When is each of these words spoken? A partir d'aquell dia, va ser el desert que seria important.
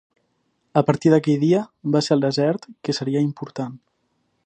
A 0.81 0.81
partir 0.87 1.11
d'aquell 1.15 1.45
dia, 1.45 1.61
va 1.97 2.03
ser 2.07 2.17
el 2.17 2.27
desert 2.27 2.69
que 2.89 2.99
seria 3.01 3.25
important. 3.31 3.79